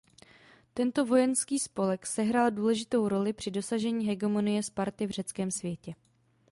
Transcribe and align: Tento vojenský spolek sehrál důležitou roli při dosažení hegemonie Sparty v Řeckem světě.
Tento 0.73 1.05
vojenský 1.05 1.59
spolek 1.59 2.05
sehrál 2.05 2.51
důležitou 2.51 3.07
roli 3.07 3.33
při 3.33 3.51
dosažení 3.51 4.07
hegemonie 4.07 4.63
Sparty 4.63 5.07
v 5.07 5.09
Řeckem 5.09 5.51
světě. 5.51 5.93